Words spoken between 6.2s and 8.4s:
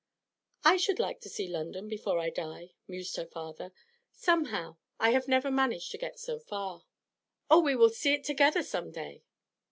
far.' 'Oh, we will see it